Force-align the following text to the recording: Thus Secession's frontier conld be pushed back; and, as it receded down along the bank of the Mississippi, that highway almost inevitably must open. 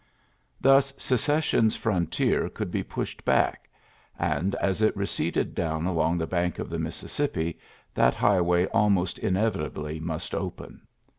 Thus 0.59 0.91
Secession's 0.97 1.75
frontier 1.75 2.49
conld 2.49 2.71
be 2.71 2.81
pushed 2.81 3.23
back; 3.23 3.69
and, 4.17 4.55
as 4.55 4.81
it 4.81 4.97
receded 4.97 5.53
down 5.53 5.85
along 5.85 6.17
the 6.17 6.25
bank 6.25 6.57
of 6.57 6.71
the 6.71 6.79
Mississippi, 6.79 7.59
that 7.93 8.15
highway 8.15 8.65
almost 8.73 9.19
inevitably 9.19 9.99
must 9.99 10.33
open. 10.33 10.87